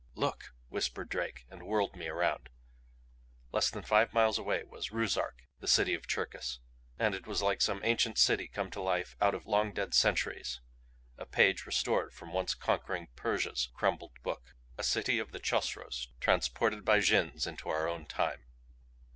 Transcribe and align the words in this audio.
"Look," 0.15 0.55
whispered 0.69 1.09
Drake, 1.09 1.45
and 1.47 1.61
whirled 1.61 1.95
me 1.95 2.07
around. 2.07 2.49
Less 3.51 3.69
than 3.69 3.83
five 3.83 4.13
miles 4.13 4.39
away 4.39 4.63
was 4.63 4.89
Ruszark, 4.91 5.43
the 5.59 5.67
City 5.67 5.93
of 5.93 6.07
Cherkis. 6.07 6.57
And 6.97 7.13
it 7.13 7.27
was 7.27 7.43
like 7.43 7.61
some 7.61 7.81
ancient 7.83 8.17
city 8.17 8.47
come 8.47 8.65
into 8.65 8.81
life 8.81 9.15
out 9.21 9.35
of 9.35 9.45
long 9.45 9.73
dead 9.73 9.93
centuries. 9.93 10.59
A 11.19 11.27
page 11.27 11.67
restored 11.67 12.15
from 12.15 12.33
once 12.33 12.55
conquering 12.55 13.09
Persia's 13.15 13.69
crumbled 13.75 14.19
book. 14.23 14.55
A 14.75 14.81
city 14.83 15.19
of 15.19 15.33
the 15.33 15.39
Chosroes 15.39 16.07
transported 16.19 16.83
by 16.83 16.99
Jinns 16.99 17.45
into 17.45 17.69
our 17.69 17.87
own 17.87 18.07
time. 18.07 18.45